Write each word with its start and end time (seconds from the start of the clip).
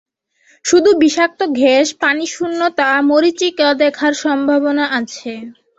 শুধু 0.65 0.89
বিষাক্ত 1.01 1.39
গ্যাস, 1.55 1.87
পানিশূন্যতা, 2.01 2.89
মরিচীকা 3.09 3.67
দেখার 3.81 4.13
সম্ভাবনা 4.23 4.85
আছে। 4.99 5.31